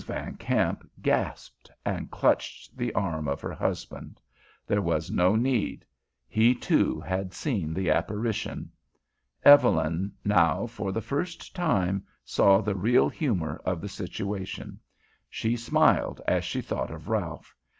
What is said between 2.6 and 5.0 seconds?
the arm of her husband. There